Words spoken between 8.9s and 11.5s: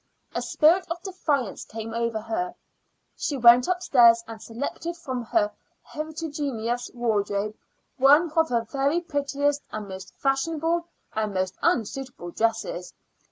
prettiest and most fashionable and